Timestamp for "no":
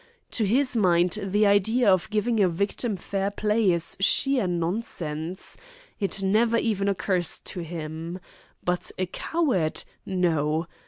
10.03-10.65